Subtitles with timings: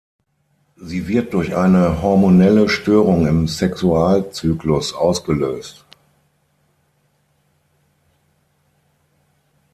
[0.77, 5.85] Sie wird durch eine hormonelle Störung im Sexualzyklus ausgelöst.